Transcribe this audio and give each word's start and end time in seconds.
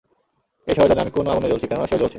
এই 0.67 0.75
শহর 0.75 0.87
জানে 0.87 1.01
আমি 1.01 1.11
কোন 1.11 1.25
আগুনে 1.27 1.47
জ্বলছি, 1.47 1.67
কেননা 1.67 1.87
সেও 1.87 1.99
জ্বলছে। 1.99 2.09